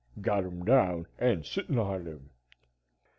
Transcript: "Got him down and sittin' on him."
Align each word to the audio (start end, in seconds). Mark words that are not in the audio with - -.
"Got 0.19 0.45
him 0.45 0.65
down 0.65 1.05
and 1.19 1.45
sittin' 1.45 1.77
on 1.77 2.07
him." 2.07 2.31